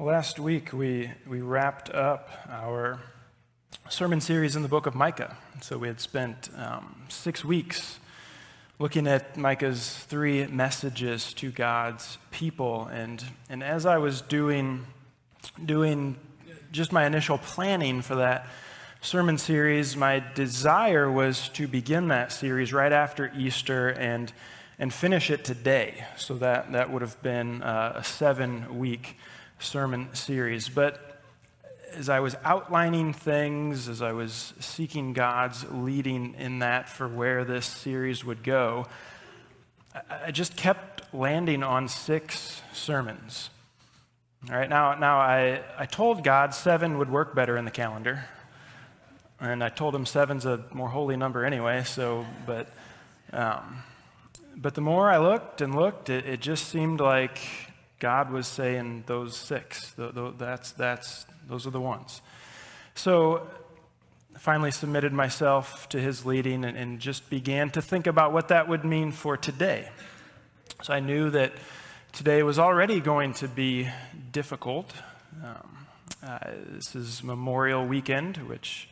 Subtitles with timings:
[0.00, 3.00] Last week, we, we wrapped up our
[3.88, 5.36] sermon series in the book of Micah.
[5.60, 7.98] So we had spent um, six weeks
[8.78, 12.86] looking at Micah's three messages to God's people.
[12.86, 14.86] And, and as I was doing,
[15.66, 16.16] doing
[16.70, 18.46] just my initial planning for that
[19.00, 24.32] sermon series, my desire was to begin that series right after Easter and,
[24.78, 26.04] and finish it today.
[26.16, 29.16] So that, that would have been uh, a seven week
[29.58, 30.68] sermon series.
[30.68, 31.20] But
[31.94, 37.44] as I was outlining things, as I was seeking God's leading in that for where
[37.44, 38.86] this series would go,
[40.10, 43.50] I just kept landing on six sermons.
[44.48, 48.24] All right, now, now I, I told God seven would work better in the calendar.
[49.40, 52.68] And I told him seven's a more holy number anyway, so, but,
[53.32, 53.82] um,
[54.56, 57.40] but the more I looked and looked, it, it just seemed like
[57.98, 59.94] God was saying those six.
[59.96, 62.22] That's, that's, those are the ones.
[62.94, 63.48] So
[64.34, 68.48] I finally submitted myself to his leading and, and just began to think about what
[68.48, 69.88] that would mean for today.
[70.82, 71.52] So I knew that
[72.12, 73.88] today was already going to be
[74.30, 74.92] difficult.
[75.42, 75.86] Um,
[76.22, 76.38] uh,
[76.70, 78.88] this is Memorial Weekend, which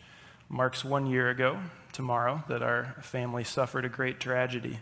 [0.48, 1.59] marks one year ago
[1.93, 4.79] tomorrow that our family suffered a great tragedy.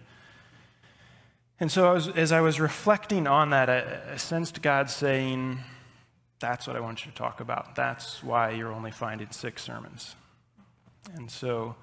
[1.60, 5.58] And so, as I was reflecting on that, I, I sensed God saying,
[6.40, 7.76] That's what I want you to talk about.
[7.76, 10.16] That's why you're only finding six sermons.
[11.14, 11.76] And so,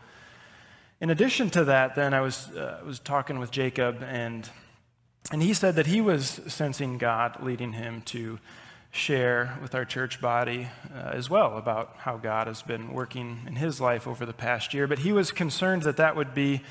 [0.99, 4.49] in addition to that, then I was, uh, was talking with Jacob, and,
[5.31, 8.39] and he said that he was sensing God leading him to
[8.91, 13.55] share with our church body uh, as well about how God has been working in
[13.55, 14.85] his life over the past year.
[14.85, 16.61] But he was concerned that that would be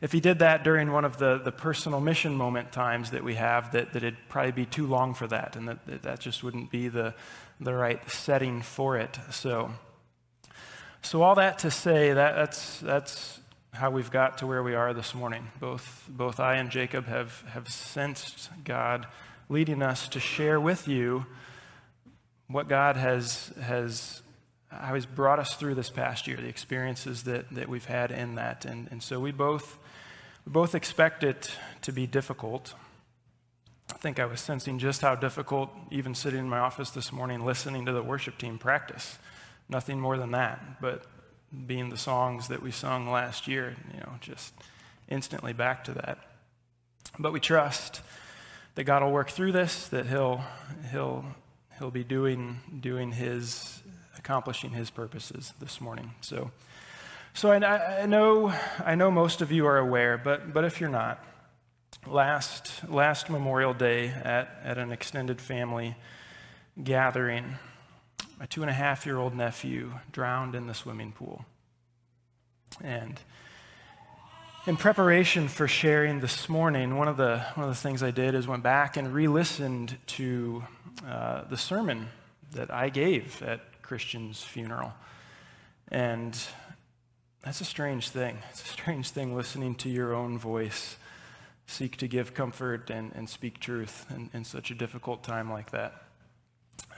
[0.00, 3.34] if he did that during one of the, the personal mission moment times that we
[3.34, 6.44] have, that, that it'd probably be too long for that, and that, that, that just
[6.44, 7.14] wouldn't be the,
[7.60, 9.18] the right setting for it.
[9.30, 9.70] So,
[11.02, 13.40] so all that to say, that, that's, that's
[13.72, 15.48] how we've got to where we are this morning.
[15.60, 19.06] Both, both I and Jacob have, have sensed God
[19.48, 21.26] leading us to share with you
[22.48, 24.22] what God has, has
[24.68, 28.34] how he's brought us through this past year, the experiences that, that we've had in
[28.36, 28.64] that.
[28.64, 29.78] And, and so we both
[30.48, 31.50] we both expect it
[31.82, 32.72] to be difficult.
[33.92, 37.44] I think I was sensing just how difficult, even sitting in my office this morning,
[37.44, 39.18] listening to the worship team practice.
[39.68, 41.04] Nothing more than that, but
[41.66, 44.54] being the songs that we sung last year, you know, just
[45.10, 46.16] instantly back to that.
[47.18, 48.00] But we trust
[48.74, 50.42] that God will work through this, that He'll,
[50.90, 51.26] he'll,
[51.78, 53.82] he'll be doing, doing His,
[54.16, 56.14] accomplishing His purposes this morning.
[56.22, 56.52] So,
[57.34, 58.52] so I, I, know,
[58.84, 61.24] I know most of you are aware, but, but if you're not,
[62.06, 65.96] last, last Memorial Day at, at an extended family
[66.82, 67.56] gathering,
[68.38, 71.44] my two and a half year old nephew drowned in the swimming pool.
[72.82, 73.18] And
[74.66, 78.34] in preparation for sharing this morning, one of the, one of the things I did
[78.34, 80.62] is went back and re listened to
[81.06, 82.08] uh, the sermon
[82.52, 84.92] that I gave at Christian's funeral.
[85.90, 86.38] And
[87.48, 88.36] that's a strange thing.
[88.50, 90.98] It's a strange thing listening to your own voice
[91.66, 95.70] seek to give comfort and, and speak truth in, in such a difficult time like
[95.70, 95.94] that.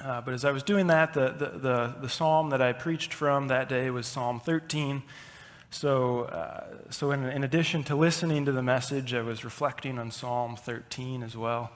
[0.02, 3.14] Uh, but as I was doing that, the, the, the, the, psalm that I preached
[3.14, 5.04] from that day was Psalm 13.
[5.70, 10.10] So, uh, so in, in addition to listening to the message, I was reflecting on
[10.10, 11.70] Psalm 13 as well.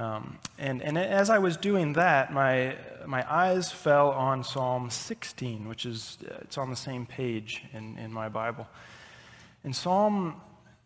[0.00, 2.76] Um, and, and as I was doing that, my,
[3.06, 8.12] my eyes fell on Psalm 16, which is it's on the same page in, in
[8.12, 8.66] my Bible.
[9.64, 10.40] And Psalm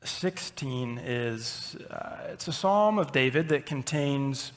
[0.04, 4.52] 16 is uh, it's a psalm of David that contains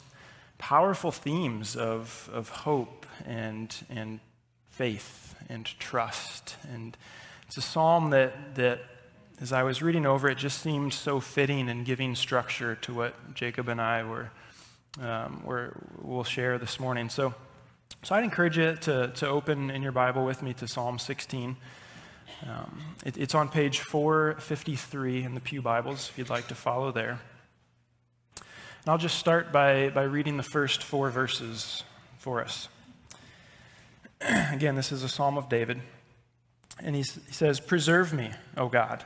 [0.58, 4.20] powerful themes of, of hope and, and
[4.68, 6.56] faith and trust.
[6.72, 6.98] And
[7.48, 8.82] it's a psalm that, that
[9.42, 13.34] as I was reading over it, just seemed so fitting and giving structure to what
[13.34, 14.32] Jacob and I were,
[15.02, 17.08] um, were will share this morning.
[17.10, 17.34] So,
[18.04, 21.56] so I'd encourage you to, to open in your Bible with me to Psalm 16.
[22.48, 26.92] Um, it, it's on page 453 in the Pew Bibles if you'd like to follow
[26.92, 27.22] there.
[28.36, 31.84] And I'll just start by, by reading the first four verses
[32.18, 32.68] for us.
[34.52, 35.82] Again, this is a psalm of David.
[36.82, 39.06] And he, he says, Preserve me, O God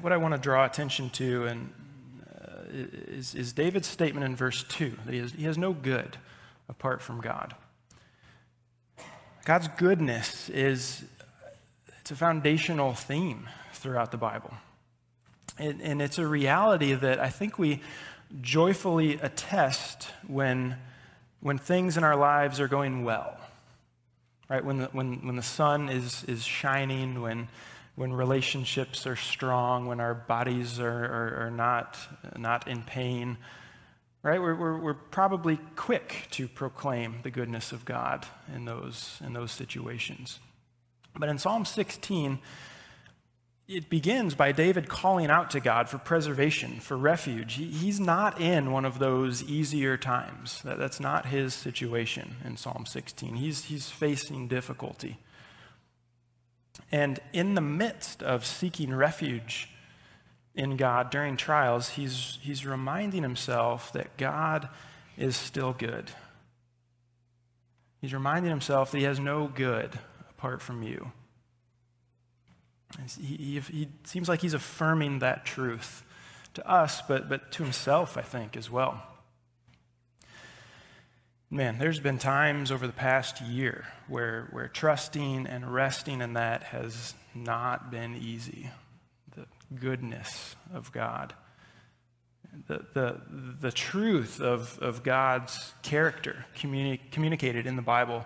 [0.00, 1.72] what I want to draw attention to and,
[2.26, 6.16] uh, is, is, David's statement in verse 2 that he has, he has no good
[6.68, 7.54] apart from God.
[9.44, 11.04] God's goodness is
[12.00, 14.52] it's a foundational theme throughout the Bible.
[15.58, 17.82] And, and it's a reality that I think we
[18.40, 20.76] joyfully attest when,
[21.40, 23.36] when things in our lives are going well.
[24.48, 24.64] Right?
[24.64, 27.48] When the, when, when the sun is, is shining, when,
[28.00, 31.98] when relationships are strong, when our bodies are, are, are not,
[32.34, 33.36] not in pain,
[34.22, 34.40] right?
[34.40, 38.26] We're, we're, we're, probably quick to proclaim the goodness of God
[38.56, 40.38] in those, in those situations.
[41.14, 42.38] But in Psalm 16,
[43.68, 47.52] it begins by David calling out to God for preservation, for refuge.
[47.56, 50.62] He, he's not in one of those easier times.
[50.62, 53.34] That, that's not his situation in Psalm 16.
[53.34, 55.18] He's, he's facing difficulty.
[56.92, 59.68] And in the midst of seeking refuge
[60.54, 64.68] in God during trials, he's, he's reminding himself that God
[65.16, 66.10] is still good.
[68.00, 69.98] He's reminding himself that he has no good
[70.30, 71.12] apart from you.
[73.20, 76.02] He, he, he, seems like he's affirming that truth
[76.54, 79.02] to us, but, but to himself, I think, as well.
[81.52, 86.62] Man, there's been times over the past year where, where trusting and resting in that
[86.62, 88.70] has not been easy.
[89.34, 91.34] The goodness of God,
[92.68, 93.20] the, the,
[93.60, 98.24] the truth of, of God's character communi- communicated in the Bible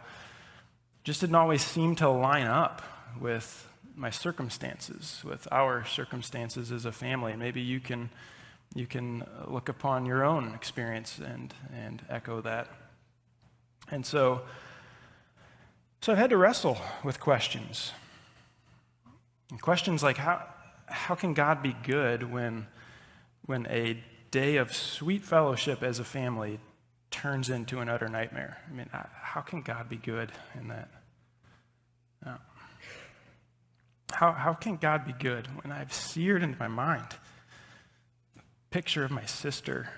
[1.02, 2.82] just didn't always seem to line up
[3.18, 3.66] with
[3.96, 7.36] my circumstances, with our circumstances as a family.
[7.36, 8.10] Maybe you can,
[8.74, 12.68] you can look upon your own experience and, and echo that.
[13.90, 14.42] And so,
[16.00, 17.92] so I've had to wrestle with questions.
[19.50, 20.46] And questions like how,
[20.86, 22.66] how can God be good when,
[23.46, 26.58] when a day of sweet fellowship as a family
[27.10, 28.58] turns into an utter nightmare?
[28.68, 30.88] I mean, uh, how can God be good in that?
[32.24, 32.36] No.
[34.12, 37.06] How, how can God be good when I've seared into my mind
[38.36, 39.88] a picture of my sister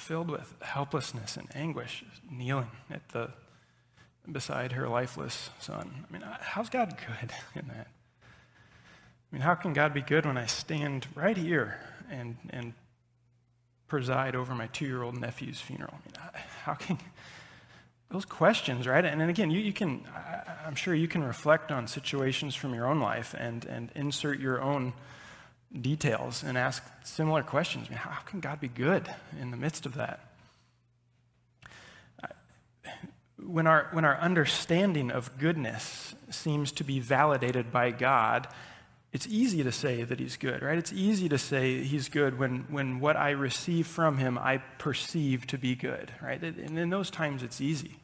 [0.00, 3.30] filled with helplessness and anguish, kneeling at the
[4.30, 6.06] beside her lifeless son?
[6.08, 7.86] I mean, how's God good in that?
[7.86, 11.78] I mean, how can God be good when I stand right here
[12.10, 12.72] and, and
[13.86, 15.94] preside over my two year old nephew's funeral?
[15.94, 16.98] I mean, how can
[18.10, 19.04] those questions, right?
[19.04, 20.04] And then again, you, you can,
[20.66, 24.60] I'm sure you can reflect on situations from your own life and, and insert your
[24.60, 24.92] own
[25.78, 27.86] details and ask similar questions.
[27.88, 29.08] I mean, how, can God be good
[29.40, 30.20] in the midst of that?
[33.38, 38.48] When our, when our understanding of goodness seems to be validated by God,
[39.12, 40.78] it's easy to say that he's good, right?
[40.78, 45.46] It's easy to say he's good when, when what I receive from him I perceive
[45.48, 46.40] to be good, right?
[46.42, 47.96] And in those times it's easy.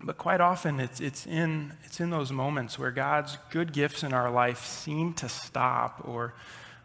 [0.00, 4.12] But quite often it's, it's, in, it's in those moments where God's good gifts in
[4.12, 6.34] our life seem to stop or,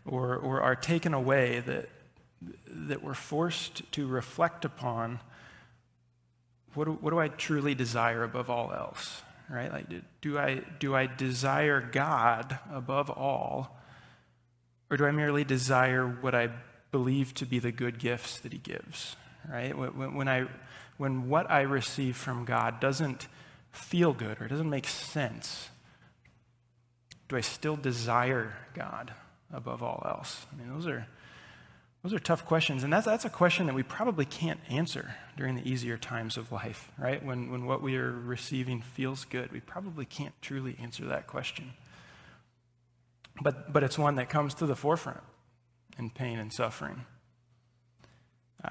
[0.06, 1.90] or, or are taken away that,
[2.68, 5.20] that we're forced to reflect upon
[6.74, 9.22] what do, what do I truly desire above all else?
[9.52, 9.72] right?
[9.72, 9.88] Like,
[10.22, 13.78] do I, do I desire God above all,
[14.90, 16.50] or do I merely desire what I
[16.92, 19.16] believe to be the good gifts that He gives,
[19.50, 19.78] right?
[19.78, 20.48] When, when, I,
[21.02, 23.28] when what I receive from God doesn't
[23.72, 25.70] feel good or doesn't make sense,
[27.28, 29.12] do I still desire God
[29.52, 30.46] above all else?
[30.54, 31.08] I mean, those are
[32.04, 35.56] those are tough questions, and that's, that's a question that we probably can't answer during
[35.56, 37.24] the easier times of life, right?
[37.24, 41.74] When, when what we are receiving feels good, we probably can't truly answer that question.
[43.42, 45.22] But, but it's one that comes to the forefront
[45.98, 47.06] in pain and suffering.
[48.64, 48.70] Uh,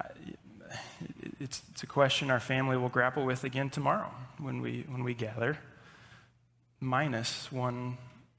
[1.39, 5.15] it's, it's a question our family will grapple with again tomorrow when we, when we
[5.15, 5.59] gather,
[6.81, 7.99] minus one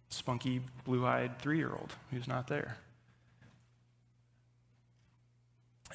[0.10, 2.78] spunky, blue eyed three year old who's not there.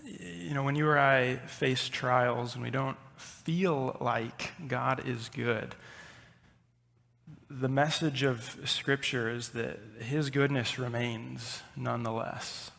[0.05, 5.31] you know, when you or I face trials and we don't feel like God is
[5.31, 5.75] good,
[7.49, 12.71] the message of Scripture is that His goodness remains nonetheless.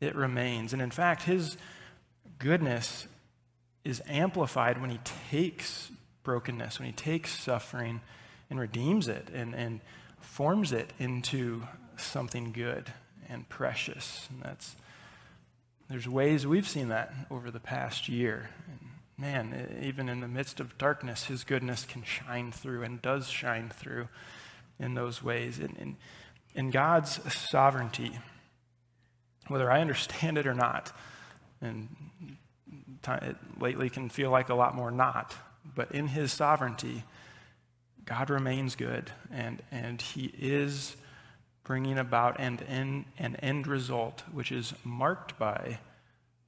[0.00, 0.72] It remains.
[0.72, 1.56] And in fact, His
[2.38, 3.06] goodness
[3.84, 5.90] is amplified when He takes
[6.22, 8.00] brokenness, when He takes suffering
[8.50, 9.80] and redeems it and, and
[10.20, 11.62] forms it into
[11.96, 12.92] something good
[13.28, 14.28] and precious.
[14.30, 14.76] And that's
[15.88, 18.48] there's ways we've seen that over the past year.
[18.66, 23.28] And man, even in the midst of darkness, his goodness can shine through and does
[23.28, 24.08] shine through
[24.78, 25.58] in those ways.
[25.58, 25.96] And, in,
[26.54, 28.18] in God's sovereignty,
[29.48, 30.92] whether I understand it or not,
[31.60, 31.88] and
[33.08, 35.34] it lately can feel like a lot more not,
[35.74, 37.04] but in his sovereignty,
[38.04, 40.96] God remains good, and, and he is
[41.64, 45.78] bringing about an, an, an end result which is marked by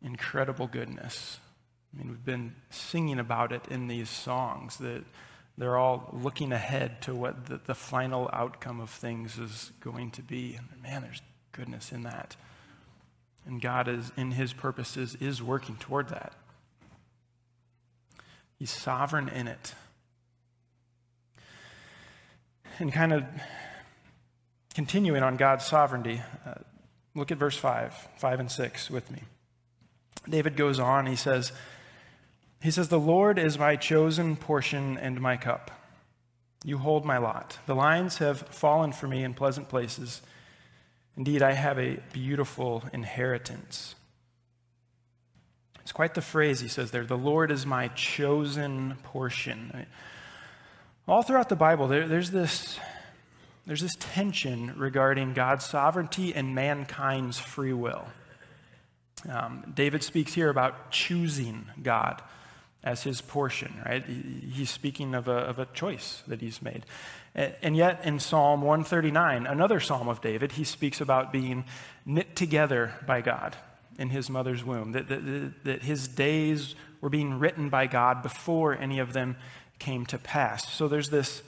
[0.02, 1.38] incredible goodness.
[1.92, 5.04] I mean, we've been singing about it in these songs that
[5.56, 10.22] they're all looking ahead to what the, the final outcome of things is going to
[10.22, 10.58] be.
[10.58, 12.34] And man, there's goodness in that.
[13.46, 16.32] And God is, in his purposes, is working toward that.
[18.58, 19.74] He's sovereign in it.
[22.78, 23.24] And kind of
[24.74, 26.54] continuing on God's sovereignty, uh,
[27.14, 29.22] look at verse 5, 5 and 6 with me.
[30.28, 31.52] David goes on, he says,
[32.62, 35.70] he says, The Lord is my chosen portion and my cup.
[36.64, 37.58] You hold my lot.
[37.66, 40.22] The lines have fallen for me in pleasant places.
[41.16, 43.94] Indeed, I have a beautiful inheritance.
[45.84, 49.86] It's quite the phrase he says there the Lord is my chosen portion.
[51.06, 52.78] All throughout the Bible, there, there's, this,
[53.66, 58.06] there's this tension regarding God's sovereignty and mankind's free will.
[59.28, 62.22] Um, David speaks here about choosing God
[62.82, 64.02] as his portion, right?
[64.06, 66.86] He's speaking of a, of a choice that he's made.
[67.34, 71.66] And yet, in Psalm 139, another psalm of David, he speaks about being
[72.06, 73.54] knit together by God
[73.98, 78.76] in his mother's womb, that, that, that his days were being written by God before
[78.76, 79.36] any of them
[79.78, 80.72] came to pass.
[80.72, 81.42] So there's this,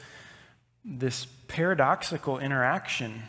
[0.84, 3.22] this paradoxical interaction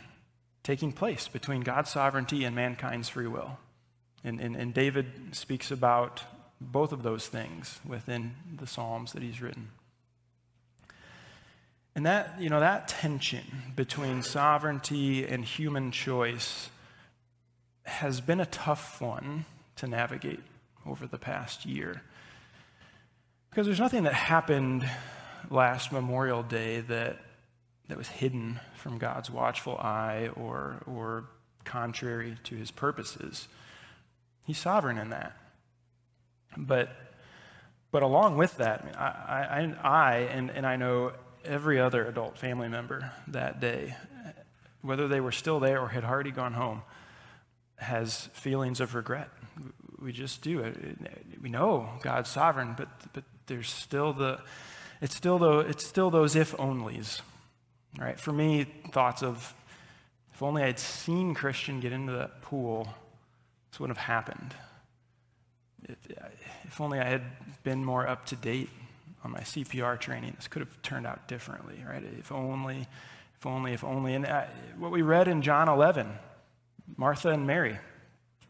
[0.62, 3.58] taking place between God's sovereignty and mankind's free will.
[4.24, 6.22] And, and, and David speaks about
[6.60, 9.68] both of those things within the Psalms that he's written.
[11.94, 13.44] And that, you know, that tension
[13.74, 16.70] between sovereignty and human choice
[17.88, 19.44] has been a tough one
[19.76, 20.40] to navigate
[20.86, 22.02] over the past year.
[23.50, 24.88] Because there's nothing that happened
[25.50, 27.18] last Memorial Day that,
[27.88, 31.24] that was hidden from God's watchful eye or, or
[31.64, 33.48] contrary to his purposes.
[34.44, 35.36] He's sovereign in that.
[36.56, 36.90] But,
[37.90, 41.12] but along with that, I, I, I and, and I know
[41.44, 43.94] every other adult family member that day,
[44.82, 46.82] whether they were still there or had already gone home,
[47.78, 49.28] has feelings of regret.
[50.00, 50.72] We just do.
[51.40, 54.38] We know God's sovereign, but, but there's still the,
[55.00, 57.20] it's still, the, it's still those if onlys,
[57.98, 58.18] right?
[58.18, 59.54] For me, thoughts of,
[60.34, 62.88] if only I'd seen Christian get into that pool,
[63.70, 64.54] this wouldn't have happened.
[66.64, 67.22] If, only I had
[67.64, 68.70] been more up to date
[69.24, 72.04] on my CPR training, this could have turned out differently, right?
[72.18, 72.86] If only,
[73.36, 74.14] if only, if only.
[74.14, 76.08] And I, what we read in John 11,
[76.96, 77.78] Martha and Mary,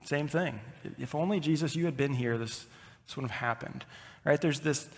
[0.04, 0.60] same thing.
[0.98, 2.66] If only Jesus, you had been here, this,
[3.06, 3.84] this wouldn't have happened,
[4.24, 4.40] right?
[4.40, 4.88] There's this,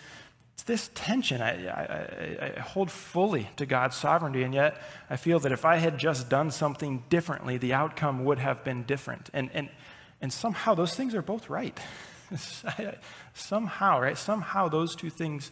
[0.55, 5.41] it's this tension I, I, I, hold fully to God's sovereignty, and yet I feel
[5.41, 9.31] that if I had just done something differently, the outcome would have been different.
[9.33, 9.69] And, and,
[10.21, 11.79] and somehow those things are both right.
[13.35, 14.17] somehow, right?
[14.17, 15.51] Somehow those two things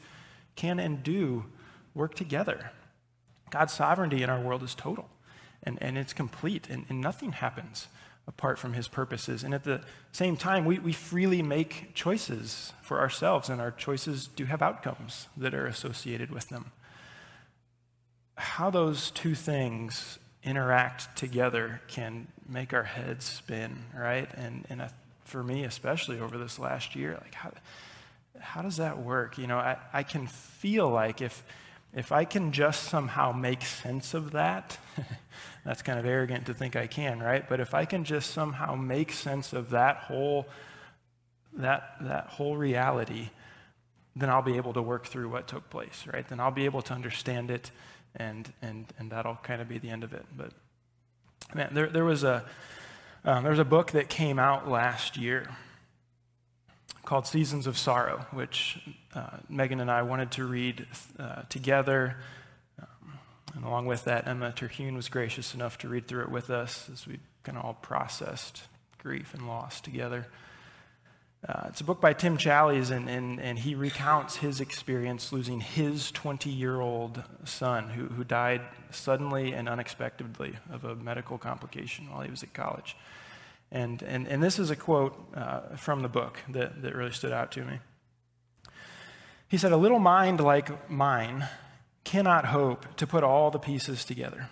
[0.56, 1.44] can and do
[1.94, 2.70] work together.
[3.50, 5.08] God's sovereignty in our world is total
[5.62, 7.88] and, and it's complete, and, and nothing happens
[8.26, 9.42] apart from his purposes.
[9.42, 9.80] And at the
[10.12, 15.28] same time, we, we freely make choices for ourselves, and our choices do have outcomes
[15.36, 16.72] that are associated with them.
[18.36, 24.32] How those two things interact together can make our heads spin, right?
[24.34, 24.82] And, and
[25.24, 27.18] for me, especially over this last year.
[27.20, 27.52] Like, how,
[28.38, 29.38] how does that work?
[29.38, 31.42] You know, I, I can feel like if,
[31.94, 34.78] if I can just somehow make sense of that,
[35.64, 37.48] that's kind of arrogant to think I can, right?
[37.48, 40.46] But if I can just somehow make sense of that whole,
[41.54, 43.30] that, that whole reality,
[44.14, 46.26] then I'll be able to work through what took place, right?
[46.28, 47.70] Then I'll be able to understand it,
[48.16, 50.26] and, and, and that'll kind of be the end of it.
[50.36, 50.52] But
[51.54, 52.44] man, there, there was a,
[53.24, 55.48] um, there's a book that came out last year
[57.08, 58.78] called Seasons of Sorrow, which
[59.14, 60.86] uh, Megan and I wanted to read
[61.18, 62.18] uh, together.
[62.78, 63.18] Um,
[63.54, 66.86] and along with that, Emma Terhune was gracious enough to read through it with us
[66.92, 68.64] as we kind of all processed
[68.98, 70.26] grief and loss together.
[71.48, 75.60] Uh, it's a book by Tim Challies, and, and, and he recounts his experience losing
[75.60, 78.60] his 20 year old son who, who died
[78.90, 82.98] suddenly and unexpectedly of a medical complication while he was at college.
[83.70, 87.32] And, and, and this is a quote uh, from the book that, that really stood
[87.32, 87.80] out to me.
[89.48, 91.48] He said, A little mind like mine
[92.04, 94.48] cannot hope to put all the pieces together,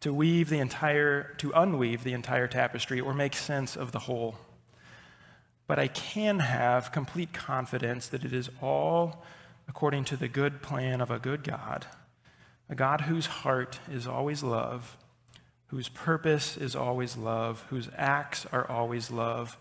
[0.00, 4.36] to weave the entire, to unweave the entire tapestry or make sense of the whole.
[5.66, 9.22] But I can have complete confidence that it is all
[9.68, 11.86] according to the good plan of a good God,
[12.70, 14.96] a God whose heart is always love
[15.68, 19.56] whose purpose is always love, whose acts are always love,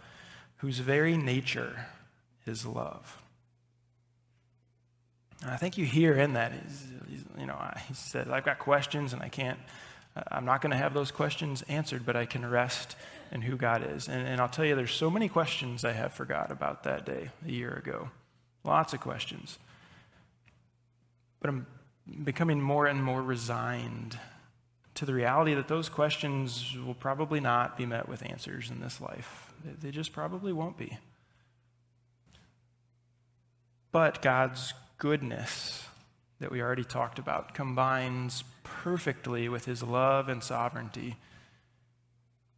[0.58, 1.86] whose very nature
[2.46, 3.22] is love.
[5.42, 6.52] And I think you hear in that,
[7.38, 9.60] you know, he said, I've got questions and I can't,
[10.16, 12.96] uh, I'm not going to have those questions answered, but I can rest
[13.32, 14.08] in who God is.
[14.08, 17.30] And, and I'll tell you, there's so many questions I have forgot about that day
[17.46, 18.10] a year ago.
[18.64, 19.60] Lots of questions.
[21.40, 21.68] But I'm
[22.24, 24.18] becoming more and more resigned
[24.98, 29.00] to the reality that those questions will probably not be met with answers in this
[29.00, 29.54] life.
[29.80, 30.98] They just probably won't be.
[33.92, 35.86] But God's goodness
[36.40, 41.18] that we already talked about combines perfectly with his love and sovereignty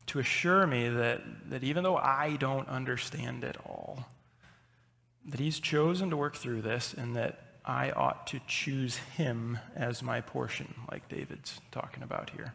[0.06, 4.08] to assure me that, that even though I don't understand it all,
[5.26, 10.02] that he's chosen to work through this and that I ought to choose him as
[10.02, 12.54] my portion, like David's talking about here.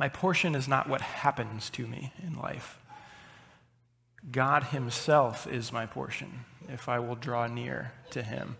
[0.00, 2.76] My portion is not what happens to me in life.
[4.32, 8.56] God Himself is my portion if I will draw near to Him.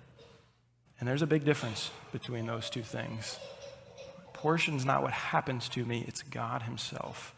[1.00, 3.40] And there's a big difference between those two things.
[4.32, 7.34] Portion's not what happens to me, it's God Himself.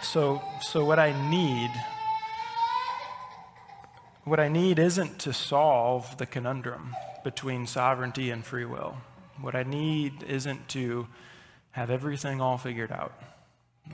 [0.00, 1.70] So, so what I need
[4.26, 8.96] what I need isn't to solve the conundrum between sovereignty and free will.
[9.40, 11.06] What I need isn't to
[11.70, 13.12] have everything all figured out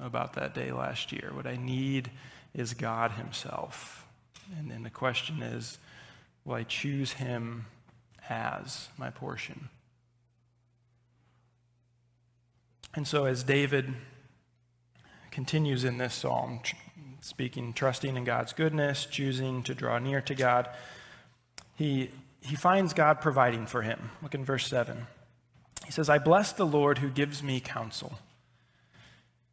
[0.00, 1.32] about that day last year.
[1.34, 2.10] What I need
[2.54, 4.06] is God Himself.
[4.58, 5.78] And then the question is
[6.46, 7.66] will I choose Him
[8.30, 9.68] as my portion?
[12.94, 13.92] And so, as David
[15.30, 16.60] continues in this psalm,
[17.22, 20.68] speaking, trusting in God's goodness, choosing to draw near to God.
[21.76, 24.10] He, he finds God providing for him.
[24.22, 25.06] Look in verse 7.
[25.86, 28.18] He says, I bless the Lord who gives me counsel.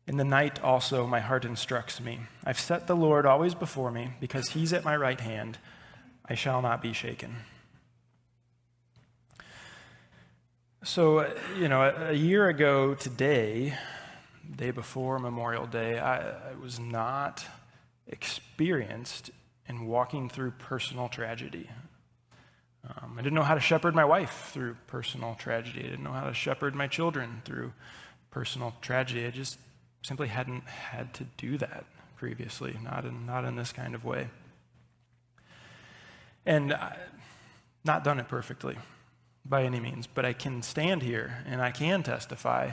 [0.08, 2.22] In the night also my heart instructs me.
[2.44, 5.60] I've set the Lord always before me, because he's at my right hand.
[6.26, 7.36] I shall not be shaken.
[10.84, 13.76] So, you know, a, year ago today,
[14.56, 17.46] day before Memorial Day, I, I was not
[18.10, 19.32] experienced
[19.68, 21.70] in walking through personal tragedy.
[22.84, 25.82] Um, I didn't know how to shepherd my wife through personal tragedy.
[25.82, 27.74] I didn't know how to shepherd my children through
[28.32, 29.26] personal tragedy.
[29.26, 29.60] I just
[30.02, 34.30] simply hadn't had to do that previously, not in, not in this kind of way.
[36.46, 36.98] And I,
[37.84, 38.78] not done it perfectly
[39.46, 42.72] by any means, but I can stand here and I can testify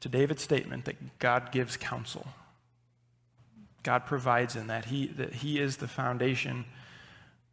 [0.00, 2.26] to David's statement that God gives counsel
[3.82, 4.86] God provides in that.
[4.86, 6.64] He, that he is the foundation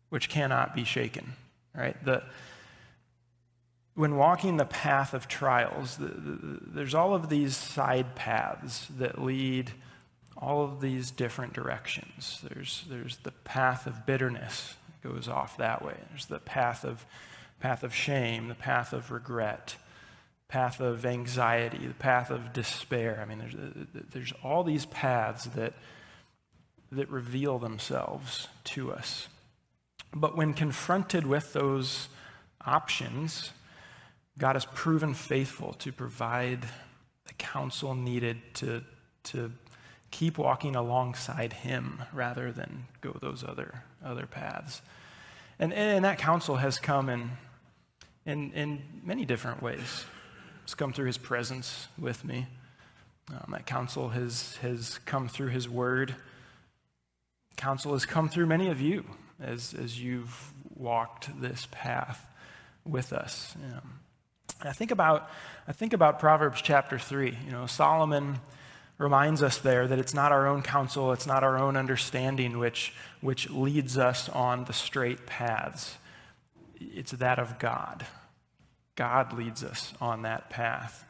[0.09, 1.33] which cannot be shaken.
[1.75, 2.03] Right?
[2.03, 2.23] The,
[3.95, 9.21] when walking the path of trials, the, the, there's all of these side paths that
[9.21, 9.71] lead
[10.37, 12.41] all of these different directions.
[12.49, 15.95] There's, there's the path of bitterness that goes off that way.
[16.09, 17.05] There's the path of,
[17.59, 19.75] path of shame, the path of regret,
[20.47, 23.19] path of anxiety, the path of despair.
[23.21, 23.55] I mean, there's,
[24.11, 25.73] there's all these paths that
[26.91, 29.27] that reveal themselves to us.
[30.13, 32.09] But when confronted with those
[32.65, 33.51] options,
[34.37, 36.61] God has proven faithful to provide
[37.27, 38.83] the counsel needed to,
[39.25, 39.51] to
[40.11, 44.81] keep walking alongside Him rather than go those other, other paths.
[45.59, 47.31] And, and that counsel has come in,
[48.25, 50.05] in, in many different ways.
[50.63, 52.47] It's come through His presence with me.
[53.29, 56.15] Um, that counsel has, has come through His Word
[57.59, 59.03] counsel has come through many of you
[59.39, 62.25] as, as you've walked this path
[62.85, 63.55] with us.
[64.61, 65.29] I think about
[65.67, 67.37] I think about Proverbs chapter three.
[67.45, 68.39] You know, Solomon
[68.97, 72.93] reminds us there that it's not our own counsel, it's not our own understanding which
[73.19, 75.97] which leads us on the straight paths.
[76.79, 78.05] It's that of God.
[78.95, 81.05] God leads us on that path.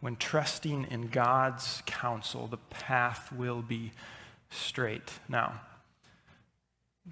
[0.00, 3.92] When trusting in God's counsel, the path will be
[4.50, 5.10] straight.
[5.30, 5.60] Now,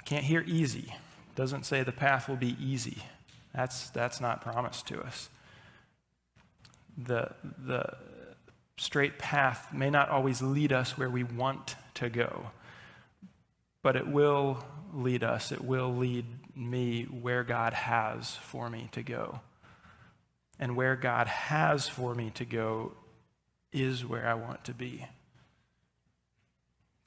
[0.05, 0.95] can't hear easy.
[1.35, 2.99] Doesn't say the path will be easy.
[3.55, 5.29] That's, that's not promised to us.
[6.97, 7.33] The,
[7.65, 7.97] the
[8.77, 12.51] straight path may not always lead us where we want to go,
[13.83, 19.03] but it will lead us, it will lead me where God has for me to
[19.03, 19.41] go.
[20.59, 22.93] And where God has for me to go
[23.73, 25.07] is where I want to be.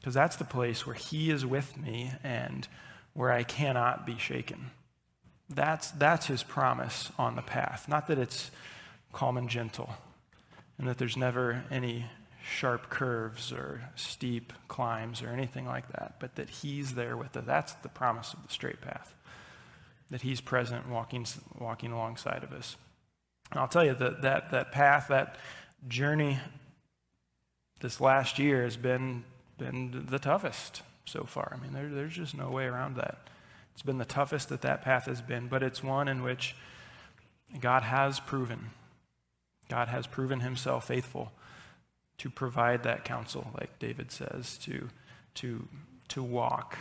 [0.05, 2.67] Because that's the place where He is with me and
[3.13, 4.69] where I cannot be shaken.
[5.49, 7.87] That's, that's His promise on the path.
[7.89, 8.51] Not that it's
[9.13, 9.89] calm and gentle,
[10.77, 12.05] and that there's never any
[12.47, 17.43] sharp curves or steep climbs or anything like that, but that He's there with us.
[17.43, 19.15] That's the promise of the straight path,
[20.11, 21.25] that He's present walking,
[21.57, 22.75] walking alongside of us.
[23.49, 25.37] And I'll tell you that, that that path, that
[25.87, 26.37] journey
[27.79, 29.23] this last year has been,
[29.57, 31.57] been the toughest so far.
[31.57, 33.17] I mean, there, there's just no way around that.
[33.73, 36.55] It's been the toughest that that path has been, but it's one in which
[37.59, 38.69] God has proven
[39.69, 41.31] God has proven himself faithful
[42.19, 44.89] to provide that counsel, like David says, to,
[45.35, 45.67] to,
[46.09, 46.77] to walk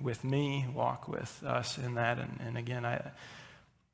[0.00, 2.18] with me, walk with us in that.
[2.18, 3.10] And, and again, I,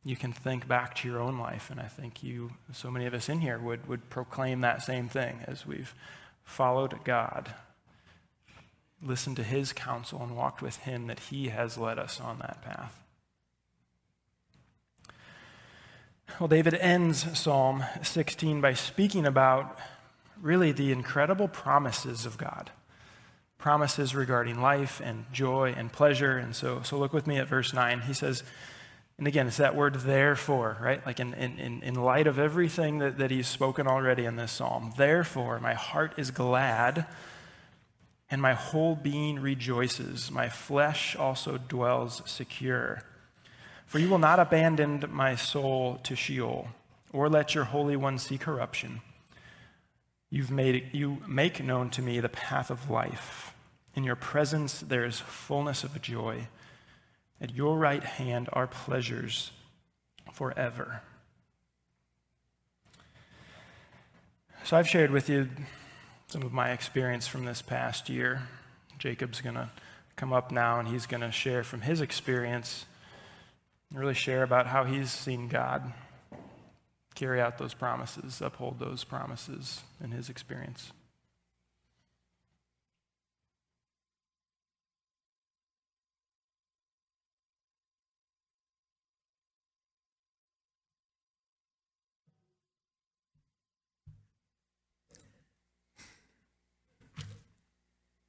[0.05, 3.15] you can think back to your own life, and I think you, so many of
[3.15, 5.95] us in here, would, would proclaim that same thing as we've
[6.45, 7.53] followed God,
[9.05, 12.63] listened to his counsel, and walked with him, that he has led us on that
[12.63, 13.01] path.
[16.41, 19.79] Well, David ends Psalm 16 by speaking about
[20.41, 22.71] really the incredible promises of God.
[23.59, 26.37] Promises regarding life and joy and pleasure.
[26.37, 28.01] And so, so look with me at verse 9.
[28.03, 28.43] He says,
[29.17, 31.05] and again, it's that word therefore, right?
[31.07, 34.93] Like in, in, in light of everything that, that he's spoken already in this psalm.
[34.97, 37.07] Therefore, my heart is glad
[38.31, 40.31] and my whole being rejoices.
[40.31, 43.03] My flesh also dwells secure.
[43.87, 46.69] For you will not abandon my soul to Sheol,
[47.13, 49.01] or let your Holy One see corruption.
[50.31, 53.55] You've made, you make known to me the path of life.
[53.95, 56.49] In your presence there is fullness of joy.
[57.41, 59.53] At your right hand are pleasures
[60.33, 61.03] forever.
[64.65, 65.49] So I've shared with you
[66.35, 68.43] some of my experience from this past year.
[68.99, 69.71] Jacob's going to
[70.17, 72.87] come up now and he's going to share from his experience
[73.93, 75.93] really share about how he's seen God
[77.15, 80.91] carry out those promises, uphold those promises in his experience.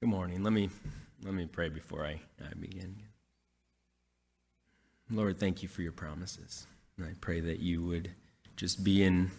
[0.06, 0.44] Good morning.
[0.44, 0.70] Let me
[1.24, 2.96] let me pray before I, I begin.
[5.10, 6.68] Lord, thank you for your promises.
[6.96, 8.12] And I pray that you would
[8.56, 9.32] just be in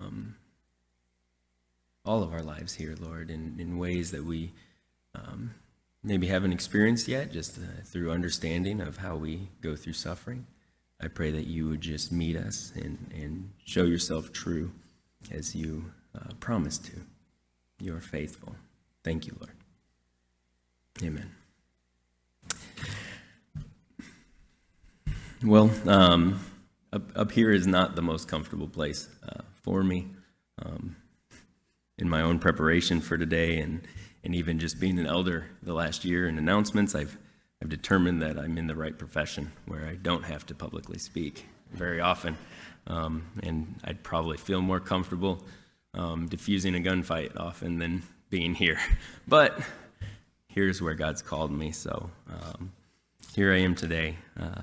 [0.00, 0.36] um,
[2.02, 4.52] all of our lives here, Lord, in, in ways that we
[5.14, 5.54] um,
[6.02, 10.46] maybe haven't experienced yet, just uh, through understanding of how we go through suffering.
[10.98, 14.72] I pray that you would just meet us and, and show yourself true
[15.30, 17.02] as you uh, promised to.
[17.80, 18.56] You are faithful.
[19.04, 19.57] Thank you, Lord.
[21.02, 21.30] Amen.
[25.44, 26.40] Well, um,
[26.92, 30.08] up, up here is not the most comfortable place uh, for me.
[30.60, 30.96] Um,
[31.98, 33.82] in my own preparation for today, and,
[34.24, 37.16] and even just being an elder the last year in announcements, I've,
[37.62, 41.46] I've determined that I'm in the right profession where I don't have to publicly speak
[41.72, 42.36] very often.
[42.86, 45.44] Um, and I'd probably feel more comfortable
[45.94, 48.78] um, diffusing a gunfight often than being here.
[49.26, 49.60] But
[50.58, 52.72] here's where God's called me, so um,
[53.32, 54.16] here I am today.
[54.36, 54.62] Uh,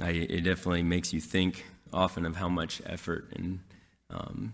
[0.00, 3.58] I, it definitely makes you think often of how much effort and
[4.08, 4.52] um,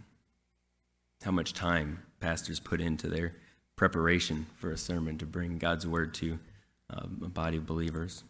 [1.22, 3.34] how much time pastors put into their
[3.76, 6.38] preparation for a sermon to bring God's word to
[6.88, 8.24] um, a body of believers.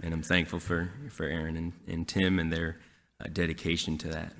[0.00, 2.78] And I'm thankful for, for Aaron and, and Tim and their
[3.20, 4.32] uh, dedication to that.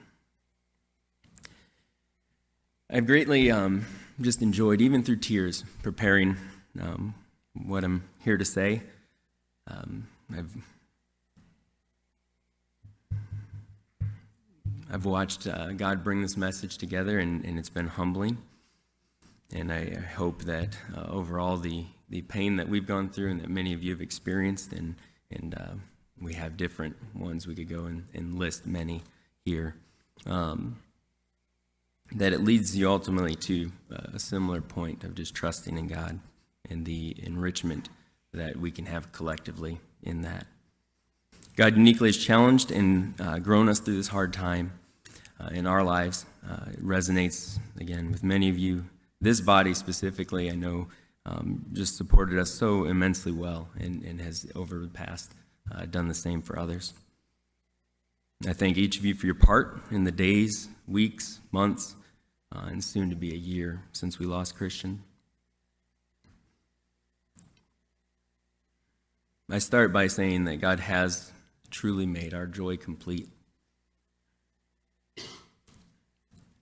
[2.89, 3.85] I've greatly um,
[4.21, 6.37] just enjoyed, even through tears, preparing
[6.81, 7.17] um,
[7.53, 8.83] what I'm here to say.
[9.67, 10.57] Um, I've
[14.89, 18.39] I've watched uh, God bring this message together, and, and it's been humbling.
[19.53, 23.51] And I, hope that uh, overall, the, the pain that we've gone through and that
[23.51, 24.95] many of you have experienced, and,
[25.31, 25.75] and uh,
[26.21, 29.03] we have different ones, we could go and, and list many
[29.45, 29.75] here,
[30.27, 30.77] um,
[32.13, 36.21] that it leads you ultimately to uh, a similar point of just trusting in God
[36.69, 37.89] and the enrichment
[38.33, 40.47] that we can have collectively in that.
[41.57, 44.73] God uniquely has challenged and uh, grown us through this hard time.
[45.41, 46.27] uh, in our lives.
[46.49, 48.85] Uh, it resonates, again, with many of you.
[49.21, 50.89] This body specifically, I know,
[51.25, 55.33] um, just supported us so immensely well and, and has, over the past,
[55.75, 56.95] uh, done the same for others.
[58.45, 61.97] I thank each of you for your part in the days, weeks, months,
[62.55, 65.03] uh, and soon to be a year since we lost Christian.
[69.51, 71.33] I start by saying that God has
[71.71, 73.29] truly made our joy complete.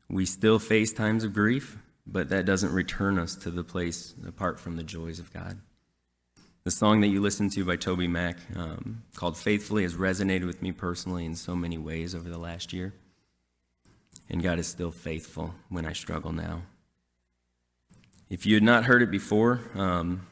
[0.08, 4.60] We still face times of grief, but that doesn't return us to the place apart
[4.60, 5.58] from the joys of God.
[6.64, 10.62] The song that you listened to by Toby Mac, um, called Faithfully, has resonated with
[10.62, 12.94] me personally in so many ways over the last year.
[14.30, 16.62] And God is still faithful when I struggle now.
[18.30, 20.26] If you had not heard it before, um,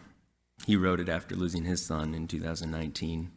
[0.66, 3.30] he wrote it after losing his son in 2019.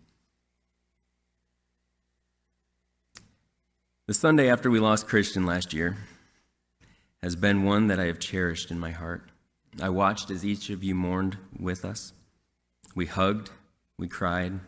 [4.07, 5.97] The Sunday after we lost Christian last year
[7.21, 9.31] has been one that I have cherished in my heart.
[9.81, 12.13] I watched as each of you mourned with us.
[12.95, 13.51] We hugged,
[13.99, 14.61] we cried,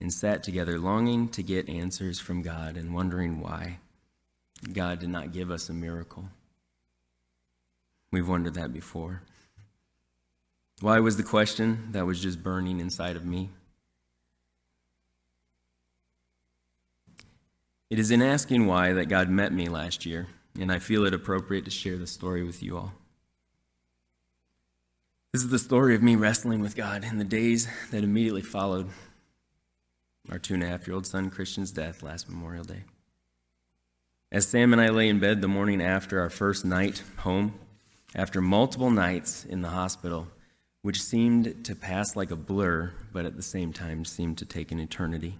[0.00, 3.78] and sat together longing to get answers from God and wondering why
[4.72, 6.24] God did not give us a miracle.
[8.10, 9.22] We've wondered that before.
[10.80, 13.50] Why was the question that was just burning inside of me?
[17.88, 20.28] It is in asking why that God met me last year,
[20.58, 22.94] and I feel it appropriate to share the story with you all.
[25.32, 28.88] This is the story of me wrestling with God in the days that immediately followed
[30.28, 32.82] our two and a half year old son Christian's death last Memorial Day.
[34.32, 37.54] As Sam and I lay in bed the morning after our first night home,
[38.12, 40.26] after multiple nights in the hospital,
[40.82, 44.72] which seemed to pass like a blur, but at the same time seemed to take
[44.72, 45.38] an eternity.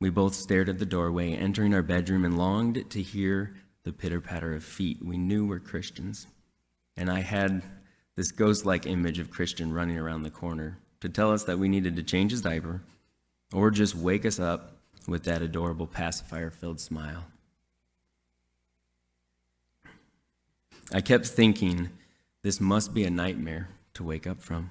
[0.00, 4.22] We both stared at the doorway, entering our bedroom, and longed to hear the pitter
[4.22, 6.26] patter of feet we knew were Christians.
[6.96, 7.62] And I had
[8.20, 11.70] this ghost like image of Christian running around the corner to tell us that we
[11.70, 12.82] needed to change his diaper
[13.50, 14.72] or just wake us up
[15.08, 17.24] with that adorable pacifier filled smile.
[20.92, 21.88] I kept thinking,
[22.42, 24.68] this must be a nightmare to wake up from.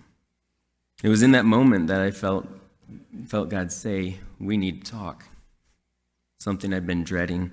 [1.01, 2.47] It was in that moment that I felt,
[3.25, 5.23] felt God say, We need to talk.
[6.39, 7.51] Something I'd been dreading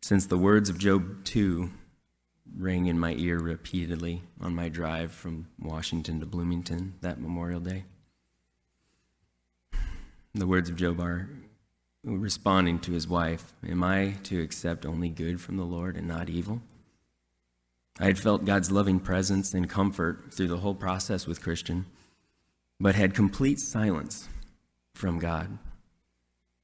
[0.00, 1.68] since the words of Job 2
[2.54, 7.84] rang in my ear repeatedly on my drive from Washington to Bloomington that Memorial Day.
[10.34, 11.28] The words of Job are
[12.04, 16.28] responding to his wife Am I to accept only good from the Lord and not
[16.28, 16.60] evil?
[17.98, 21.86] I had felt God's loving presence and comfort through the whole process with Christian,
[22.78, 24.28] but had complete silence
[24.94, 25.56] from God.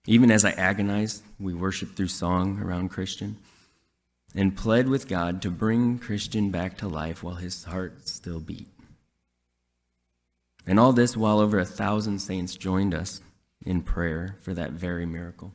[0.07, 3.37] Even as I agonized, we worshiped through song around Christian
[4.35, 8.69] and pled with God to bring Christian back to life while his heart still beat.
[10.67, 13.21] And all this while over a thousand saints joined us
[13.65, 15.53] in prayer for that very miracle.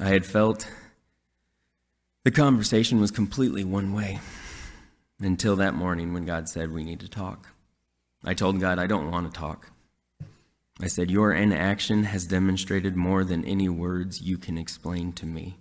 [0.00, 0.68] I had felt
[2.24, 4.18] the conversation was completely one way
[5.20, 7.48] until that morning when God said, We need to talk.
[8.24, 9.70] I told God, I don't want to talk.
[10.80, 15.58] I said, Your inaction has demonstrated more than any words you can explain to me.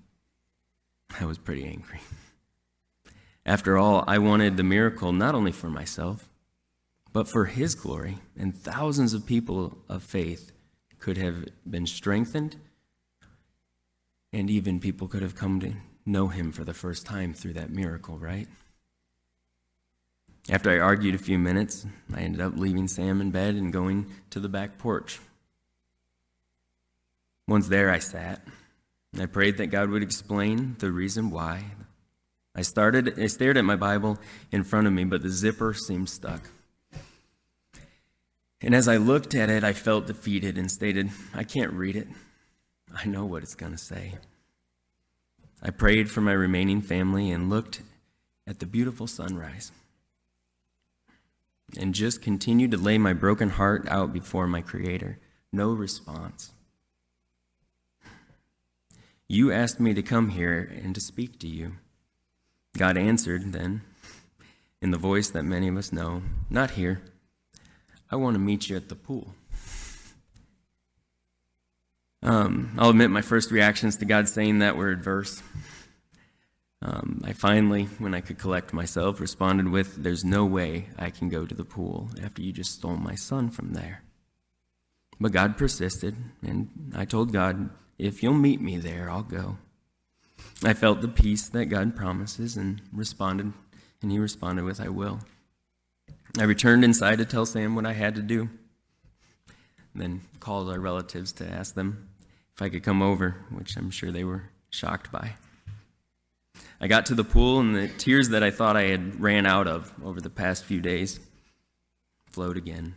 [1.20, 2.02] I was pretty angry.
[3.46, 6.30] After all, I wanted the miracle not only for myself,
[7.12, 10.52] but for His glory, and thousands of people of faith
[10.98, 12.56] could have been strengthened,
[14.32, 15.74] and even people could have come to
[16.06, 18.48] know him for the first time through that miracle, right?
[20.50, 24.08] After I argued a few minutes, I ended up leaving Sam in bed and going
[24.32, 25.20] to the back porch.
[27.48, 28.46] Once there, I sat.
[29.20, 31.66] I prayed that God would explain the reason why.
[32.56, 34.20] I started I stared at my Bible
[34.52, 36.50] in front of me, but the zipper seemed stuck.
[38.62, 42.08] And as I looked at it, I felt defeated and stated, I can't read it.
[42.96, 44.14] I know what it's going to say.
[45.62, 47.82] I prayed for my remaining family and looked
[48.48, 49.72] at the beautiful sunrise
[51.78, 55.20] and just continued to lay my broken heart out before my Creator.
[55.52, 56.52] No response.
[59.34, 61.78] You asked me to come here and to speak to you.
[62.78, 63.82] God answered then,
[64.80, 67.02] in the voice that many of us know, Not here.
[68.12, 69.34] I want to meet you at the pool.
[72.22, 75.42] Um, I'll admit my first reactions to God saying that were adverse.
[76.84, 81.30] Um, I finally, when I could collect myself, responded with, There's no way I can
[81.30, 84.04] go to the pool after you just stole my son from there.
[85.20, 89.58] But God persisted, and I told God, If you'll meet me there, I'll go.
[90.64, 93.54] I felt the peace that God promises and responded,
[94.02, 95.20] and he responded with, I will.
[96.38, 98.50] I returned inside to tell Sam what I had to do.
[99.94, 102.10] Then called our relatives to ask them
[102.56, 105.36] if I could come over, which I'm sure they were shocked by.
[106.82, 109.68] I got to the pool, and the tears that I thought I had ran out
[109.68, 111.20] of over the past few days
[112.26, 112.96] flowed again.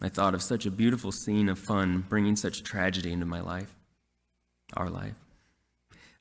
[0.00, 3.75] I thought of such a beautiful scene of fun bringing such tragedy into my life,
[4.74, 5.14] our life.